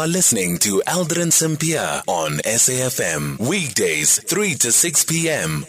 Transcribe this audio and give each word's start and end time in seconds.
are 0.00 0.06
listening 0.06 0.56
to 0.56 0.82
Aldrin 0.86 1.30
Sampear 1.30 2.02
on 2.06 2.38
SAFM. 2.38 3.38
Weekdays, 3.38 4.18
3 4.24 4.54
to 4.54 4.72
6 4.72 5.04
p.m. 5.04 5.66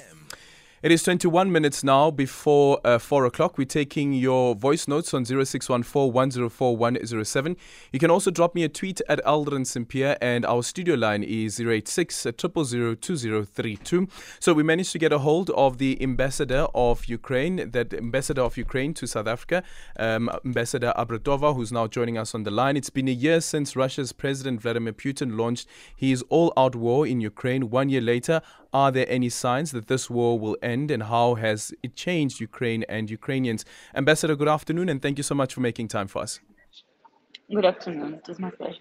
It 0.84 0.92
is 0.92 1.04
21 1.04 1.52
minutes 1.52 1.84
now 1.84 2.10
before 2.10 2.82
uh, 2.84 2.98
4 2.98 3.26
o'clock. 3.26 3.56
We're 3.56 3.66
taking 3.66 4.14
your 4.14 4.56
voice 4.56 4.88
notes 4.88 5.14
on 5.14 5.26
0614 5.26 6.12
104 6.12 6.76
107. 6.76 7.58
You 7.92 8.00
can 8.00 8.10
also 8.10 8.32
drop 8.32 8.56
me 8.56 8.64
a 8.64 8.70
tweet 8.70 9.00
at 9.08 9.24
Aldrin 9.24 9.68
Sampear, 9.68 10.18
and 10.20 10.44
our 10.44 10.64
studio 10.64 10.96
line 10.96 11.22
is 11.22 11.60
086 11.60 12.26
2032. 12.36 14.08
So 14.40 14.54
we 14.56 14.64
managed 14.64 14.92
to 14.94 14.98
get 14.98 15.14
a 15.14 15.20
hold 15.20 15.52
of 15.52 15.78
the 15.78 16.02
ambassador 16.02 16.66
of 16.74 17.06
Ukraine, 17.06 17.70
that 17.70 17.94
ambassador 17.94 18.42
of 18.42 18.58
Ukraine 18.58 18.96
to 18.96 19.06
South 19.06 19.28
Africa, 19.28 19.62
um, 20.00 20.32
Ambassador 20.44 20.94
Abravitova, 20.98 21.56
who's 21.56 21.72
now 21.72 21.86
joining 21.86 22.18
us 22.18 22.34
on 22.34 22.42
the 22.42 22.50
line. 22.50 22.76
It's 22.76 22.90
been 22.90 23.08
a 23.08 23.12
year 23.12 23.40
since 23.40 23.76
Russia's 23.76 24.14
President 24.14 24.60
Vladimir 24.62 24.94
Putin 24.94 25.38
launched 25.38 25.68
his 25.96 26.24
all 26.30 26.52
out 26.58 26.76
war 26.76 27.06
in 27.06 27.22
Ukraine. 27.22 27.70
One 27.70 27.90
year 27.90 28.02
later, 28.02 28.42
are 28.74 28.92
there 28.92 29.06
any 29.10 29.30
signs 29.30 29.72
that 29.72 29.88
this 29.88 30.10
war 30.10 30.40
will 30.40 30.58
end 30.62 30.92
and 30.92 31.04
how 31.04 31.36
has 31.36 31.74
it 31.84 31.96
changed 31.96 32.40
Ukraine 32.40 32.84
and 32.88 33.10
Ukrainians? 33.10 33.66
Ambassador, 33.96 34.36
good 34.36 34.48
afternoon 34.48 34.90
and 34.90 35.02
thank 35.02 35.18
you 35.18 35.24
so 35.24 35.36
much 35.36 35.54
for 35.54 35.62
making 35.62 35.88
time 35.88 36.08
for 36.08 36.22
us. 36.22 36.40
Good 37.54 37.66
afternoon. 37.66 38.14
It 38.14 38.30
is 38.30 38.40
my 38.40 38.50
pleasure. 38.50 38.80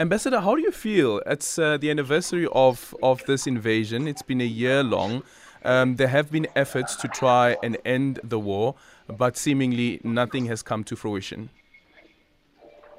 Ambassador, 0.00 0.40
how 0.40 0.54
do 0.54 0.62
you 0.62 0.70
feel? 0.70 1.20
It's 1.26 1.58
uh, 1.58 1.76
the 1.76 1.90
anniversary 1.90 2.48
of, 2.52 2.94
of 3.02 3.22
this 3.26 3.46
invasion. 3.46 4.08
It's 4.08 4.22
been 4.22 4.40
a 4.40 4.44
year 4.44 4.82
long. 4.82 5.22
Um, 5.64 5.96
there 5.96 6.08
have 6.08 6.30
been 6.30 6.46
efforts 6.56 6.96
to 6.96 7.08
try 7.08 7.56
and 7.62 7.76
end 7.84 8.20
the 8.24 8.38
war, 8.38 8.76
but 9.08 9.36
seemingly 9.36 10.00
nothing 10.02 10.46
has 10.46 10.62
come 10.62 10.82
to 10.84 10.96
fruition. 10.96 11.50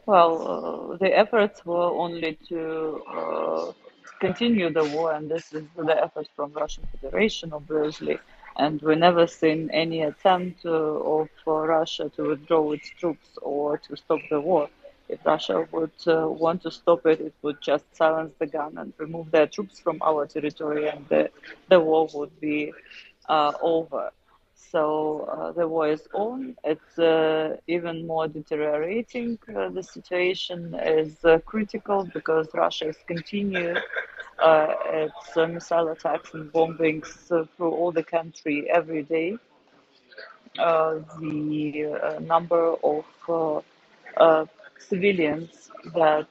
Well, 0.06 0.92
uh, 0.94 0.98
the 0.98 1.18
efforts 1.18 1.66
were 1.66 1.90
only 2.06 2.38
to 2.50 3.02
uh, 3.10 3.72
continue 4.20 4.70
the 4.72 4.84
war, 4.96 5.14
and 5.14 5.30
this 5.30 5.54
is 5.54 5.66
the 5.76 6.04
effort 6.04 6.28
from 6.36 6.52
Russian 6.54 6.86
Federation, 6.94 7.54
obviously. 7.54 8.18
And 8.58 8.82
we 8.82 8.96
never 8.96 9.28
seen 9.28 9.70
any 9.72 10.02
attempt 10.02 10.66
uh, 10.66 10.72
of 10.72 11.30
uh, 11.48 11.52
Russia 11.52 12.10
to 12.16 12.30
withdraw 12.30 12.72
its 12.72 12.90
troops 13.00 13.38
or 13.42 13.78
to 13.78 13.96
stop 13.96 14.20
the 14.30 14.40
war. 14.42 14.70
If 15.10 15.26
Russia 15.26 15.68
would 15.72 15.92
uh, 16.08 16.28
want 16.28 16.64
to 16.64 16.72
stop 16.72 17.06
it, 17.06 17.22
it 17.22 17.34
would 17.42 17.62
just 17.62 17.86
silence 17.96 18.34
the 18.40 18.48
gun 18.48 18.78
and 18.78 18.94
remove 18.98 19.32
their 19.32 19.48
troops 19.48 19.80
from 19.80 20.00
our 20.02 20.26
territory, 20.26 20.88
and 20.90 21.06
the, 21.10 21.30
the 21.70 21.80
war 21.80 22.08
would 22.14 22.40
be 22.40 22.74
uh, 23.30 23.54
over. 23.62 24.12
So 24.58 25.22
uh, 25.32 25.52
the 25.54 25.68
war 25.68 25.88
is 25.90 26.08
on. 26.14 26.56
It's 26.64 26.98
uh, 27.00 27.58
even 27.68 28.06
more 28.08 28.28
deteriorating. 28.28 29.38
Uh, 29.56 29.70
the 29.70 29.84
situation 29.84 30.74
is 30.76 31.24
uh, 31.24 31.40
critical 31.46 32.10
because 32.14 32.48
Russia 32.54 32.90
is 32.90 32.98
continuing 33.08 33.78
uh, 34.40 34.74
its 34.88 35.38
uh, 35.38 35.48
missile 35.48 35.90
attacks 35.90 36.34
and 36.34 36.52
bombings 36.52 37.08
through 37.56 37.72
all 37.72 37.92
the 37.92 38.04
country 38.04 38.68
every 38.70 39.04
day. 39.04 39.38
the 41.20 42.18
number 42.22 42.76
of 42.84 43.06
civilians 44.80 45.72
that 45.94 46.28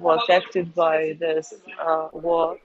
were 0.00 0.16
affected 0.16 0.74
by 0.74 1.16
this 1.18 1.54
war 2.12 2.56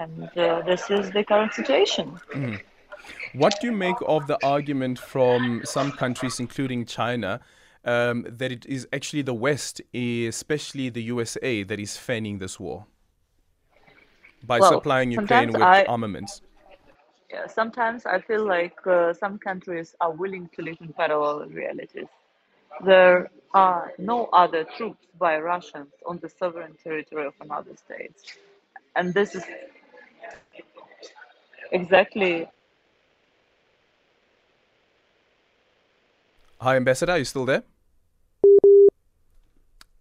and 0.00 0.30
this 0.70 0.82
is 0.98 1.04
the 1.16 1.24
current 1.30 1.52
situation. 1.60 2.06
Mm. 2.32 2.60
What 3.42 3.52
do 3.60 3.66
you 3.68 3.76
make 3.86 4.00
of 4.16 4.20
the 4.28 4.38
argument 4.56 4.96
from 5.14 5.62
some 5.64 5.90
countries, 6.02 6.38
including 6.38 6.80
China, 6.86 7.40
um, 7.84 8.24
that 8.40 8.50
it 8.52 8.64
is 8.76 8.86
actually 8.96 9.22
the 9.22 9.38
West, 9.46 9.74
especially 10.32 10.90
the 10.90 11.04
USA, 11.14 11.64
that 11.64 11.80
is 11.86 11.96
fanning 11.96 12.38
this 12.38 12.54
war 12.60 12.86
by 14.44 14.58
well, 14.60 14.70
supplying 14.74 15.10
Ukraine 15.10 15.50
with 15.50 15.62
I, 15.62 15.84
armaments? 15.96 16.42
Yeah, 17.30 17.46
sometimes 17.46 18.06
I 18.06 18.20
feel 18.20 18.46
like 18.46 18.76
uh, 18.86 19.12
some 19.12 19.38
countries 19.38 19.94
are 20.00 20.12
willing 20.12 20.48
to 20.54 20.62
live 20.62 20.76
in 20.80 20.92
parallel 20.92 21.48
realities. 21.48 22.06
There 22.84 23.30
are 23.54 23.92
no 23.98 24.26
other 24.32 24.64
troops 24.76 25.06
by 25.18 25.38
Russians 25.38 25.92
on 26.06 26.18
the 26.22 26.28
sovereign 26.28 26.76
territory 26.82 27.26
of 27.26 27.34
another 27.40 27.74
state. 27.76 28.14
And 28.94 29.12
this 29.12 29.34
is 29.34 29.44
exactly. 31.72 32.48
Hi, 36.60 36.76
Ambassador, 36.76 37.12
are 37.12 37.18
you 37.18 37.24
still 37.24 37.44
there? 37.44 37.64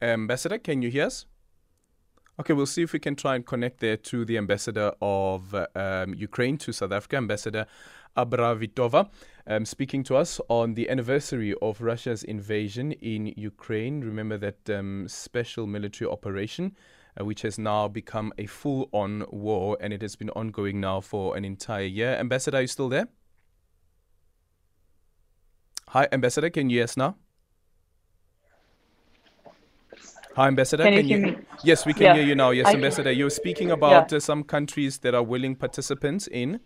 Ambassador, 0.02 0.58
can 0.58 0.82
you 0.82 0.90
hear 0.90 1.06
us? 1.08 1.26
Okay, 2.38 2.52
we'll 2.52 2.66
see 2.66 2.84
if 2.84 2.92
we 2.92 3.00
can 3.00 3.16
try 3.16 3.36
and 3.36 3.46
connect 3.46 3.80
there 3.80 3.96
to 3.96 4.26
the 4.26 4.38
ambassador 4.38 4.92
of 5.02 5.56
um, 5.74 6.14
Ukraine 6.16 6.58
to 6.58 6.74
South 6.74 6.92
Africa, 6.92 7.16
Ambassador 7.16 7.66
Abravitova, 8.18 9.10
um, 9.48 9.64
speaking 9.64 10.04
to 10.04 10.18
us 10.18 10.42
on 10.50 10.74
the 10.74 10.90
anniversary 10.90 11.56
of 11.62 11.80
Russia's 11.80 12.26
invasion 12.26 12.92
in 12.92 13.28
Ukraine. 13.38 14.02
Remember 14.02 14.38
that 14.38 14.70
um, 14.70 15.08
special 15.08 15.66
military 15.66 16.12
operation, 16.12 16.76
uh, 17.18 17.24
which 17.24 17.42
has 17.44 17.58
now 17.58 17.88
become 17.88 18.34
a 18.38 18.48
full 18.48 18.90
on 18.92 19.26
war, 19.30 19.78
and 19.80 19.94
it 19.94 20.02
has 20.02 20.18
been 20.18 20.30
ongoing 20.32 20.82
now 20.82 21.00
for 21.00 21.38
an 21.38 21.46
entire 21.46 21.86
year. 21.86 22.18
Ambassador, 22.18 22.58
are 22.58 22.62
you 22.62 22.68
still 22.68 22.90
there? 22.90 23.08
Hi, 25.90 26.10
Ambassador, 26.12 26.50
can 26.50 26.70
you 26.70 26.80
hear 26.80 26.84
us 26.84 26.98
now? 26.98 27.16
Hi, 30.36 30.50
Ambassador. 30.50 30.84
Can, 30.84 30.96
can 30.96 31.08
you 31.08 31.18
hear 31.18 31.28
me? 31.28 31.38
Yes, 31.64 31.86
we 31.86 31.94
can 31.94 32.04
yeah. 32.04 32.16
hear 32.16 32.26
you 32.26 32.36
now. 32.36 32.50
Yes, 32.50 32.68
I 32.68 32.74
Ambassador. 32.74 33.10
You're 33.10 33.30
speaking 33.30 33.72
about 33.72 34.12
yeah. 34.12 34.18
uh, 34.18 34.20
some 34.20 34.44
countries 34.44 34.98
that 34.98 35.16
are 35.16 35.24
willing 35.24 35.56
participants 35.56 36.28
in. 36.28 36.60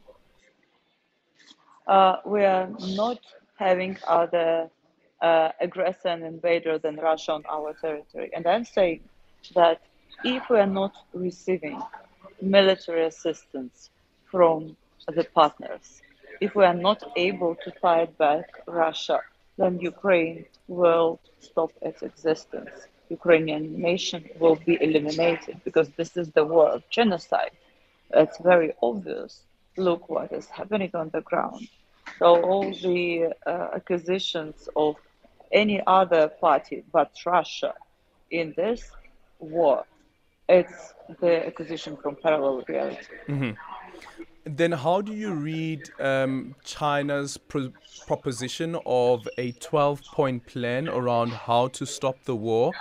Uh, 1.86 2.16
we 2.26 2.44
are 2.46 2.68
not 2.80 3.20
having 3.58 3.96
other 4.08 4.72
uh, 5.22 5.50
aggressor 5.62 6.08
and 6.08 6.24
invader 6.24 6.80
than 6.80 6.96
Russia 6.96 7.34
on 7.34 7.44
our 7.48 7.74
territory. 7.74 8.32
And 8.36 8.48
I'm 8.48 8.66
saying 8.66 9.02
that 9.54 9.82
if 10.24 10.50
we 10.50 10.58
are 10.58 10.66
not 10.82 10.94
receiving 11.14 11.80
military 12.42 13.06
assistance 13.06 13.92
from 14.26 14.76
the 15.08 15.26
partners, 15.26 16.02
if 16.42 16.56
we 16.56 16.66
are 16.66 16.74
not 16.74 17.04
able 17.16 17.54
to 17.64 17.72
fight 17.80 18.18
back 18.18 18.46
Russia, 18.66 19.20
then 19.60 19.78
Ukraine 19.80 20.46
will 20.68 21.20
stop 21.40 21.72
its 21.84 22.02
existence. 22.02 22.88
Ukrainian 23.10 23.80
nation 23.80 24.24
will 24.40 24.56
be 24.56 24.78
eliminated 24.82 25.62
because 25.64 25.90
this 25.98 26.16
is 26.18 26.32
the 26.32 26.46
war 26.46 26.68
of 26.70 26.88
genocide. 26.90 27.52
It's 28.14 28.38
very 28.40 28.74
obvious. 28.82 29.44
Look 29.78 30.10
what 30.10 30.32
is 30.32 30.48
happening 30.48 30.92
on 30.94 31.10
the 31.10 31.22
ground. 31.22 31.68
So 32.20 32.42
all 32.42 32.72
the 32.72 33.34
uh, 33.46 33.68
accusations 33.76 34.70
of 34.76 34.96
any 35.52 35.82
other 35.88 36.28
party 36.28 36.84
but 36.92 37.12
Russia 37.26 37.74
in 38.32 38.54
this 38.56 38.92
war, 39.40 39.86
it's 40.48 40.94
the 41.22 41.46
acquisition 41.48 41.98
from 41.98 42.16
parallel 42.16 42.64
reality. 42.68 43.16
Mm-hmm. 43.28 43.52
Then, 44.46 44.72
how 44.72 45.02
do 45.02 45.14
you 45.14 45.34
read 45.34 45.90
um, 46.00 46.56
China's 46.64 47.38
pro- 47.38 47.74
proposition 48.08 48.78
of 48.86 49.28
a 49.38 49.52
12 49.54 50.02
point 50.14 50.46
plan 50.46 50.88
around 50.88 51.32
how 51.32 51.68
to 51.70 51.86
stop 51.86 52.24
the 52.24 52.36
war, 52.36 52.72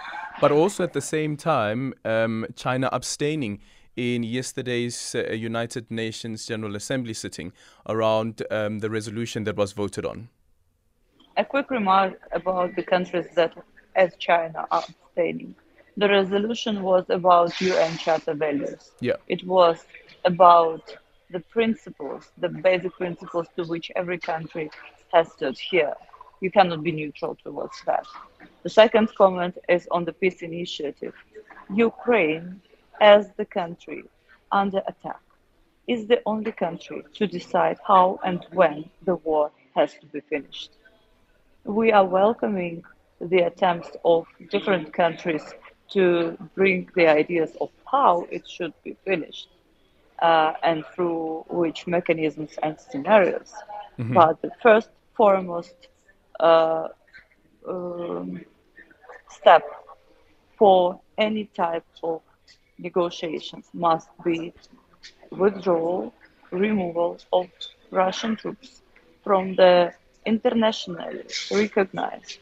but 0.41 0.53
also 0.53 0.85
at 0.85 0.93
the 0.93 1.01
same 1.01 1.37
time, 1.37 1.95
um, 2.05 2.47
China 2.57 2.89
abstaining 2.93 3.61
in 3.97 4.23
yesterday's 4.23 5.15
uh, 5.15 5.33
United 5.33 5.91
Nations 5.91 6.47
General 6.47 6.77
Assembly 6.77 7.13
sitting 7.13 7.53
around 7.89 8.43
um, 8.51 8.79
the 8.79 8.89
resolution 8.89 9.45
that 9.45 9.57
was 9.57 9.73
voted 9.73 10.07
on? 10.07 10.29
A 11.37 11.45
quick 11.45 11.71
remark 11.71 12.21
about 12.33 12.77
the 12.77 12.83
countries 12.83 13.27
that, 13.35 13.53
as 13.97 14.15
China, 14.19 14.67
are 14.71 14.85
abstaining. 14.89 15.55
the 15.99 16.09
resolution 16.09 16.83
was 16.83 17.05
about 17.11 17.61
UN 17.61 17.99
Charter 17.99 18.35
values. 18.35 18.93
Yeah. 19.01 19.17
It 19.27 19.45
was 19.45 19.85
about 20.25 20.97
the 21.31 21.41
principles, 21.41 22.31
the 22.39 22.49
basic 22.49 22.93
principles 22.95 23.47
to 23.57 23.65
which 23.65 23.91
every 23.97 24.19
country 24.19 24.71
has 25.13 25.35
to 25.37 25.49
adhere. 25.49 25.95
You 26.41 26.51
cannot 26.51 26.83
be 26.83 26.93
neutral 26.93 27.37
towards 27.43 27.83
that. 27.87 28.07
The 28.63 28.71
second 28.71 29.15
comment 29.15 29.59
is 29.69 29.89
on 29.91 30.05
the 30.05 30.13
peace 30.13 30.43
initiative. 30.43 31.15
Ukraine, 31.75 32.61
as 33.01 33.33
the 33.37 33.45
country 33.45 34.05
under 34.53 34.83
attack, 34.87 35.21
is 35.87 36.07
the 36.07 36.23
only 36.27 36.53
country 36.53 37.03
to 37.15 37.27
decide 37.27 37.79
how 37.87 38.21
and 38.25 38.47
when 38.53 38.89
the 39.05 39.17
war 39.17 39.51
has 39.75 39.95
to 40.01 40.07
be 40.07 40.21
finished. 40.21 40.71
We 41.65 41.93
are 41.93 42.05
welcoming 42.05 42.85
the 43.21 43.41
attempts 43.41 43.91
of 44.05 44.27
different 44.51 44.93
countries 44.93 45.45
to 45.91 46.39
bring 46.55 46.89
the 46.95 47.09
ideas 47.09 47.57
of 47.61 47.71
how 47.91 48.27
it 48.31 48.49
should 48.49 48.73
be 48.85 48.97
finished 49.05 49.49
uh, 50.21 50.53
and 50.63 50.85
through 50.95 51.45
which 51.49 51.87
mechanisms 51.87 52.59
and 52.63 52.79
scenarios. 52.79 53.53
Mm-hmm. 53.99 54.15
But 54.15 54.43
the 54.43 54.51
first, 54.63 54.91
foremost 55.15 55.89
uh, 56.41 56.89
um, 57.69 58.45
step 59.31 59.65
for 60.57 61.01
any 61.17 61.45
type 61.47 61.85
of 62.03 62.23
negotiations 62.79 63.67
must 63.73 64.09
be 64.25 64.53
withdrawal, 65.31 66.13
removal 66.51 67.19
of 67.33 67.49
Russian 67.91 68.37
troops 68.37 68.83
from 69.25 69.57
the 69.57 69.93
internationally 70.25 71.25
recognized 71.51 72.39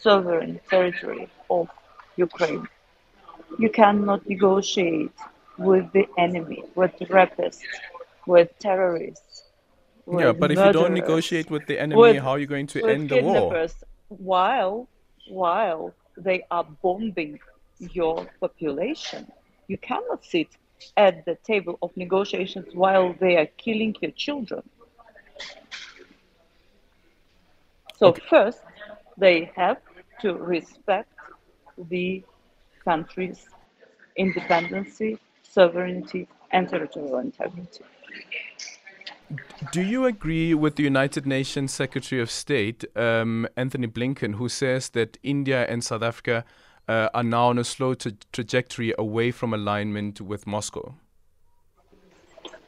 sovereign 0.00 0.60
territory 0.68 1.28
of 1.50 1.68
Ukraine. 2.16 2.66
You 3.58 3.70
cannot 3.70 4.28
negotiate 4.28 5.12
with 5.62 5.92
the 5.92 6.06
enemy, 6.18 6.64
with 6.74 6.92
rapists, 7.00 7.60
with 8.26 8.50
terrorists. 8.58 9.44
With 10.06 10.24
yeah, 10.24 10.32
but 10.32 10.50
if 10.50 10.58
you 10.58 10.72
don't 10.72 10.94
negotiate 10.94 11.50
with 11.50 11.66
the 11.66 11.78
enemy, 11.78 12.00
with, 12.00 12.22
how 12.22 12.30
are 12.30 12.38
you 12.38 12.46
going 12.46 12.66
to 12.68 12.84
end 12.86 13.08
the 13.10 13.22
war? 13.22 13.66
While, 14.08 14.88
while 15.28 15.94
they 16.16 16.44
are 16.50 16.64
bombing 16.82 17.38
your 17.78 18.26
population, 18.40 19.30
you 19.68 19.78
cannot 19.78 20.24
sit 20.24 20.48
at 20.96 21.24
the 21.24 21.36
table 21.44 21.78
of 21.82 21.96
negotiations 21.96 22.66
while 22.74 23.14
they 23.20 23.36
are 23.36 23.46
killing 23.56 23.94
your 24.00 24.10
children. 24.12 24.62
So 27.96 28.08
okay. 28.08 28.22
first, 28.28 28.60
they 29.16 29.52
have 29.54 29.78
to 30.22 30.34
respect 30.34 31.08
the 31.78 32.24
country's 32.84 33.48
independency, 34.16 35.18
sovereignty, 35.52 36.26
and 36.50 36.68
territorial 36.68 37.18
integrity. 37.18 37.84
Do 39.70 39.82
you 39.82 40.04
agree 40.06 40.54
with 40.54 40.76
the 40.76 40.82
United 40.82 41.26
Nations 41.26 41.72
Secretary 41.72 42.20
of 42.20 42.30
State, 42.30 42.84
um, 42.96 43.46
Antony 43.56 43.86
Blinken, 43.86 44.34
who 44.34 44.48
says 44.48 44.90
that 44.90 45.18
India 45.22 45.66
and 45.68 45.82
South 45.84 46.02
Africa 46.02 46.44
uh, 46.88 47.08
are 47.14 47.22
now 47.22 47.48
on 47.48 47.58
a 47.58 47.64
slow 47.64 47.94
tra- 47.94 48.12
trajectory 48.32 48.94
away 48.98 49.30
from 49.30 49.54
alignment 49.54 50.20
with 50.20 50.46
Moscow? 50.46 50.94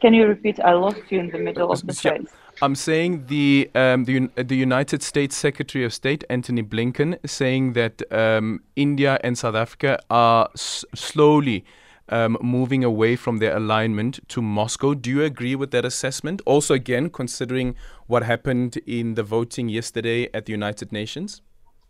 Can 0.01 0.15
you 0.15 0.27
repeat? 0.27 0.61
I 0.61 0.73
lost 0.73 1.01
you 1.11 1.21
in 1.21 1.31
the 1.31 1.39
middle 1.39 1.73
of 1.73 1.87
the 1.87 1.95
phrase. 1.95 2.29
I'm 2.63 2.75
saying 2.75 3.27
the 3.27 3.71
um, 3.75 4.05
the, 4.05 4.31
the 4.37 4.57
United 4.57 5.03
States 5.03 5.37
Secretary 5.37 5.85
of 5.85 5.93
State 5.93 6.25
Antony 6.31 6.63
Blinken 6.63 7.19
saying 7.27 7.73
that 7.73 8.03
um, 8.13 8.61
India 8.77 9.19
and 9.25 9.37
South 9.37 9.55
Africa 9.55 9.99
are 10.11 10.49
s- 10.55 10.85
slowly 10.95 11.65
um, 12.09 12.37
moving 12.41 12.85
away 12.85 13.17
from 13.17 13.39
their 13.39 13.57
alignment 13.57 14.21
to 14.29 14.43
Moscow. 14.43 14.95
Do 14.95 15.11
you 15.11 15.23
agree 15.23 15.55
with 15.55 15.71
that 15.71 15.85
assessment? 15.85 16.43
Also, 16.45 16.75
again, 16.75 17.11
considering 17.11 17.75
what 18.07 18.23
happened 18.23 18.77
in 18.87 19.15
the 19.15 19.23
voting 19.23 19.69
yesterday 19.69 20.29
at 20.35 20.47
the 20.47 20.53
United 20.53 20.93
Nations, 20.93 21.41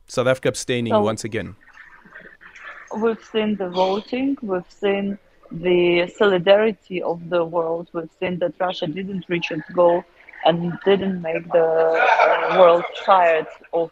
South 0.06 0.26
Africa 0.26 0.48
abstaining 0.48 0.92
so 0.92 1.02
once 1.02 1.24
again. 1.24 1.56
We've 2.96 3.22
seen 3.24 3.56
the 3.56 3.70
voting. 3.70 4.36
We've 4.42 4.62
seen 4.68 5.18
the 5.50 6.06
solidarity 6.16 7.02
of 7.02 7.28
the 7.28 7.44
world. 7.44 7.88
We've 7.92 8.10
seen 8.20 8.38
that 8.38 8.54
Russia 8.60 8.86
didn't 8.86 9.24
reach 9.28 9.50
its 9.50 9.68
goal 9.70 10.04
and 10.44 10.78
didn't 10.84 11.22
make 11.22 11.50
the 11.52 11.64
uh, 11.64 12.58
world 12.58 12.84
tired 13.04 13.46
of 13.72 13.90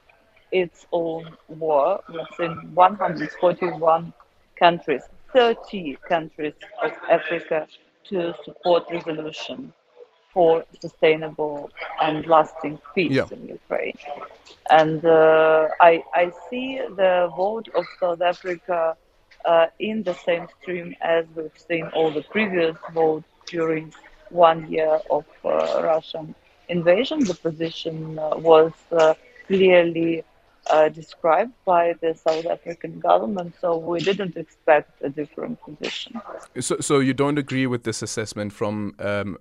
its 0.51 0.87
own 0.93 1.37
war. 1.49 2.03
We've 2.09 2.27
seen 2.37 2.71
141 2.75 4.13
countries, 4.59 5.03
30 5.33 5.99
countries 6.09 6.55
of 6.83 6.93
Africa 7.11 7.67
to 8.09 8.35
support 8.45 8.85
resolution 8.91 9.73
for 10.33 10.65
sustainable 10.81 11.71
and 12.01 12.27
lasting 12.27 12.79
peace 12.95 13.13
yeah. 13.13 13.27
in 13.31 13.49
Ukraine. 13.49 13.99
And 14.71 15.05
uh, 15.05 15.69
I, 15.81 16.03
I 16.15 16.33
see 16.49 16.79
the 16.79 17.31
vote 17.37 17.69
of 17.75 17.85
South 18.01 18.23
Africa 18.23 18.97
uh, 19.45 19.67
in 19.79 20.03
the 20.03 20.15
same 20.15 20.47
stream 20.61 20.95
as 21.01 21.27
we've 21.35 21.59
seen 21.69 21.87
all 21.95 22.11
the 22.11 22.23
previous 22.23 22.77
votes 22.95 23.29
during 23.47 23.93
one 24.31 24.71
year 24.71 25.01
of 25.11 25.25
uh, 25.45 25.83
Russian 25.83 26.35
invasion. 26.69 27.25
The 27.25 27.35
position 27.35 28.19
uh, 28.19 28.37
was 28.37 28.73
uh, 28.91 29.15
clearly 29.47 30.25
uh, 30.71 30.89
described 30.89 31.53
by 31.65 31.95
the 32.01 32.15
South 32.15 32.47
African 32.47 33.01
government, 33.01 33.55
so 33.61 33.77
we 33.77 34.01
didn't 34.01 34.37
expect 34.37 35.03
a 35.03 35.09
different 35.09 35.61
position. 35.63 36.21
So, 36.61 36.77
so 36.81 37.01
you 37.01 37.15
don't 37.15 37.39
agree 37.39 37.67
with 37.67 37.83
this 37.85 38.03
assessment 38.03 38.53
from 38.53 38.95
um, 38.99 39.39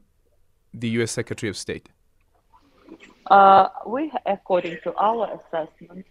the 0.73 0.89
U.S. 0.89 1.12
Secretary 1.12 1.50
of 1.50 1.57
State? 1.57 1.89
Uh, 3.27 3.69
we, 3.85 4.12
according 4.25 4.77
to 4.83 4.94
our 4.95 5.39
assessment, 5.39 6.06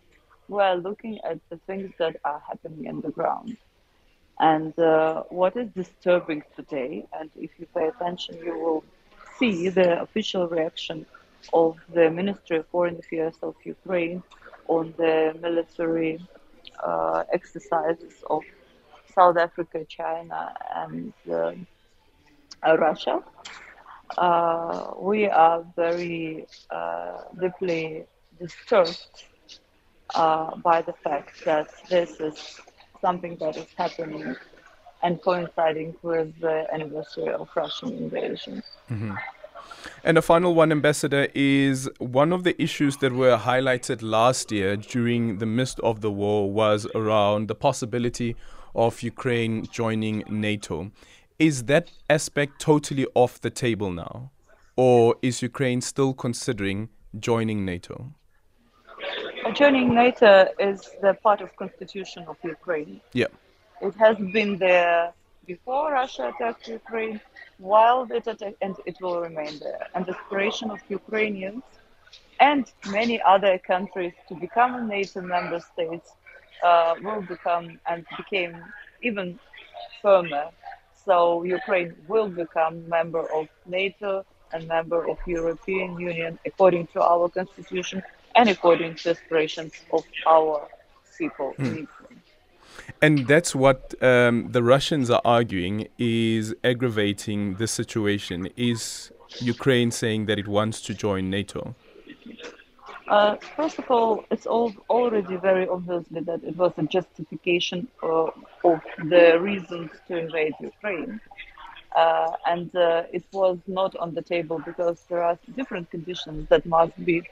we 0.48 0.62
are 0.62 0.76
looking 0.76 1.18
at 1.24 1.38
the 1.50 1.56
things 1.66 1.92
that 1.98 2.16
are 2.24 2.42
happening 2.48 2.86
in 2.86 3.00
the 3.00 3.10
ground. 3.10 3.56
And 4.38 4.76
uh, 4.78 5.24
what 5.28 5.56
is 5.56 5.68
disturbing 5.70 6.42
today, 6.56 7.04
and 7.18 7.30
if 7.36 7.50
you 7.58 7.66
pay 7.74 7.88
attention, 7.88 8.38
you 8.42 8.58
will 8.58 8.84
see 9.38 9.68
the 9.68 10.00
official 10.00 10.48
reaction 10.48 11.04
of 11.52 11.78
the 11.92 12.10
Ministry 12.10 12.58
of 12.58 12.66
Foreign 12.68 12.96
Affairs 12.96 13.36
of 13.42 13.54
Ukraine 13.64 14.22
on 14.70 14.94
the 14.96 15.36
military 15.42 16.20
uh, 16.82 17.24
exercises 17.32 18.14
of 18.30 18.42
South 19.14 19.36
Africa, 19.36 19.84
China, 19.84 20.54
and 20.76 21.12
uh, 21.30 21.52
Russia. 22.78 23.22
Uh, 24.16 24.92
we 24.98 25.26
are 25.26 25.64
very 25.76 26.46
uh, 26.70 27.18
deeply 27.40 28.04
disturbed 28.38 29.24
uh, 30.14 30.56
by 30.56 30.82
the 30.82 30.94
fact 31.04 31.44
that 31.44 31.68
this 31.88 32.20
is 32.20 32.60
something 33.00 33.36
that 33.40 33.56
is 33.56 33.66
happening 33.76 34.36
and 35.02 35.20
coinciding 35.22 35.94
with 36.02 36.38
the 36.40 36.66
anniversary 36.72 37.28
of 37.28 37.48
Russian 37.56 37.90
invasion. 38.04 38.62
Mm-hmm. 38.90 39.14
And 40.02 40.16
the 40.16 40.22
final 40.22 40.54
one, 40.54 40.72
Ambassador, 40.72 41.28
is 41.34 41.88
one 41.98 42.32
of 42.32 42.44
the 42.44 42.60
issues 42.60 42.96
that 42.98 43.12
were 43.12 43.36
highlighted 43.36 44.02
last 44.02 44.50
year 44.50 44.76
during 44.76 45.38
the 45.38 45.46
midst 45.46 45.78
of 45.80 46.00
the 46.00 46.10
war 46.10 46.50
was 46.50 46.86
around 46.94 47.48
the 47.48 47.54
possibility 47.54 48.36
of 48.74 49.02
Ukraine 49.02 49.66
joining 49.66 50.24
NATO. 50.28 50.90
Is 51.38 51.64
that 51.64 51.90
aspect 52.08 52.60
totally 52.60 53.06
off 53.14 53.40
the 53.40 53.50
table 53.50 53.90
now? 53.90 54.30
Or 54.76 55.16
is 55.22 55.42
Ukraine 55.42 55.80
still 55.80 56.14
considering 56.14 56.88
joining 57.18 57.64
NATO? 57.64 58.12
Joining 59.54 59.94
NATO 59.94 60.48
is 60.58 60.90
the 61.02 61.14
part 61.14 61.40
of 61.40 61.54
constitution 61.56 62.24
of 62.28 62.36
Ukraine. 62.42 63.00
Yeah. 63.12 63.26
It 63.80 63.94
has 63.96 64.16
been 64.16 64.58
there 64.58 65.12
before 65.46 65.92
Russia 65.92 66.32
attacked 66.32 66.68
Ukraine, 66.68 67.20
while 67.60 68.02
it 68.10 68.26
attacked, 68.26 68.56
and 68.62 68.76
it 68.86 68.96
will 69.00 69.20
remain 69.20 69.58
there. 69.60 69.86
And 69.94 70.06
the 70.06 70.16
aspiration 70.16 70.70
of 70.70 70.80
Ukrainians 70.88 71.62
and 72.40 72.64
many 72.86 73.20
other 73.22 73.58
countries 73.58 74.14
to 74.28 74.34
become 74.34 74.74
a 74.74 74.82
NATO 74.82 75.20
member 75.20 75.60
state 75.60 76.06
uh, 76.64 76.94
will 77.02 77.22
become 77.22 77.80
and 77.86 78.04
became 78.16 78.54
even 79.02 79.38
firmer 80.02 80.46
so 81.04 81.42
Ukraine 81.44 81.94
will 82.08 82.28
become 82.28 82.88
member 82.88 83.24
of 83.32 83.48
NATO 83.66 84.24
and 84.52 84.68
member 84.68 85.08
of 85.08 85.18
European 85.26 85.98
Union 85.98 86.38
according 86.46 86.86
to 86.94 87.02
our 87.02 87.28
constitution 87.28 88.02
and 88.36 88.48
according 88.48 88.96
to 88.96 89.10
aspirations 89.10 89.72
of 89.92 90.04
our 90.26 90.68
people 91.18 91.54
mm. 91.58 91.86
And 93.02 93.26
that's 93.26 93.54
what 93.54 93.94
um, 94.02 94.52
the 94.52 94.62
Russians 94.62 95.10
are 95.10 95.22
arguing 95.24 95.88
is 95.98 96.54
aggravating 96.64 97.54
the 97.54 97.66
situation. 97.66 98.48
Is 98.56 99.10
Ukraine 99.38 99.90
saying 99.90 100.26
that 100.26 100.38
it 100.38 100.48
wants 100.48 100.80
to 100.82 100.94
join 100.94 101.30
NATO? 101.30 101.74
Uh, 103.08 103.36
first 103.56 103.78
of 103.78 103.90
all, 103.90 104.24
it's 104.30 104.46
all 104.46 104.72
already 104.88 105.36
very 105.36 105.66
obviously 105.66 106.20
that 106.20 106.44
it 106.44 106.56
was 106.56 106.72
a 106.76 106.84
justification 106.84 107.88
uh, 108.02 108.26
of 108.64 108.80
the 109.04 109.38
reasons 109.40 109.90
to 110.06 110.16
invade 110.16 110.54
Ukraine. 110.60 111.20
Uh, 111.96 112.30
and 112.46 112.74
uh, 112.76 113.02
it 113.12 113.24
was 113.32 113.58
not 113.66 113.96
on 113.96 114.14
the 114.14 114.22
table 114.22 114.60
because 114.64 115.02
there 115.08 115.24
are 115.24 115.36
different 115.56 115.90
conditions 115.90 116.48
that 116.48 116.64
must 116.66 117.04
be 117.04 117.22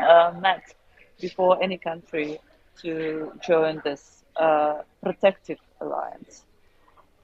uh, 0.00 0.32
met 0.40 0.74
before 1.20 1.62
any 1.62 1.78
country 1.78 2.40
to 2.82 3.32
join 3.40 3.80
this 3.84 4.17
uh, 4.38 4.82
protective 5.02 5.58
alliance. 5.80 6.44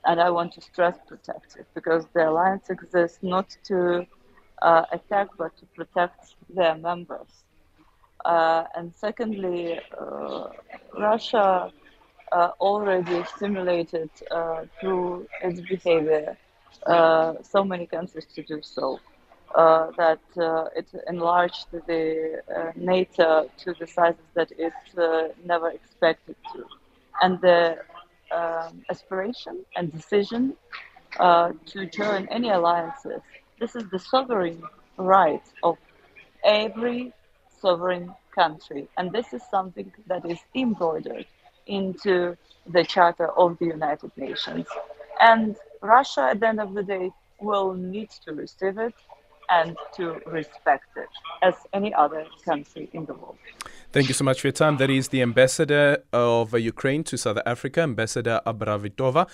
And 0.05 0.21
I 0.21 0.31
want 0.31 0.53
to 0.55 0.61
stress 0.61 0.99
protective 1.07 1.67
because 1.75 2.07
the 2.15 2.29
alliance 2.29 2.71
exists 2.71 3.19
not 3.23 3.57
to 3.65 4.07
uh, 4.63 4.85
attack 4.93 5.29
but 5.39 5.57
to 5.59 5.67
protect 5.75 6.37
their 6.49 6.77
members. 6.77 7.45
Uh, 8.25 8.65
and 8.77 8.93
secondly, 8.95 9.81
uh, 10.01 10.49
Russia 10.99 11.73
uh, 12.33 12.51
already 12.61 13.25
stimulated 13.37 14.11
through 14.81 15.27
its 15.43 15.61
behavior 15.61 16.37
so 17.43 17.65
many 17.65 17.87
countries 17.87 18.27
to 18.35 18.43
do 18.43 18.61
so. 18.63 18.99
Uh, 19.55 19.91
that 19.97 20.19
uh, 20.39 20.65
it 20.75 20.89
enlarged 21.09 21.67
the 21.87 22.43
uh, 22.57 22.73
NATO 22.77 23.49
to 23.57 23.73
the 23.79 23.87
sizes 23.87 24.27
that 24.35 24.51
it 24.59 24.73
never 25.45 25.71
expected 25.71 26.37
to. 26.53 26.65
And 27.23 27.41
the 27.41 27.79
um, 28.33 28.85
aspiration 28.91 29.65
and 29.77 29.93
decision 29.93 30.57
to 31.19 31.87
join 31.93 32.29
any 32.31 32.51
alliances, 32.51 33.21
this 33.61 33.77
is 33.77 33.85
the 33.91 33.99
sovereign 33.99 34.63
right 34.97 35.43
of 35.63 35.79
every 36.45 37.13
sovereign 37.61 38.13
country. 38.35 38.89
And 38.97 39.13
this 39.13 39.33
is 39.33 39.43
something 39.51 39.93
that 40.07 40.29
is 40.29 40.39
embroidered 40.55 41.27
into 41.67 42.37
the 42.67 42.85
Charter 42.85 43.29
of 43.29 43.59
the 43.59 43.67
United 43.67 44.11
Nations. 44.17 44.67
And 45.21 45.57
Russia, 45.81 46.29
at 46.33 46.41
the 46.41 46.49
end 46.49 46.61
of 46.61 46.75
the 46.75 46.83
day, 46.83 47.11
will 47.41 47.75
need 47.75 48.11
to 48.25 48.33
receive 48.33 48.79
it 48.79 48.95
and 49.51 49.77
to 49.97 50.21
respect 50.27 50.89
it 50.97 51.09
as 51.43 51.55
any 51.73 51.93
other 51.95 52.27
country 52.45 52.89
in 52.93 53.05
the 53.07 53.15
world. 53.15 53.39
Thank 53.95 54.09
you 54.09 54.15
so 54.15 54.25
much 54.25 54.41
for 54.41 54.49
your 54.49 54.53
time. 54.53 54.79
That 54.79 54.91
is 54.91 55.07
the 55.11 55.23
ambassador 55.23 56.03
of 56.13 56.53
Ukraine 56.53 57.05
to 57.05 57.17
South 57.17 57.39
Africa, 57.47 57.83
Ambassador 57.83 58.41
Abravitova. 58.45 59.29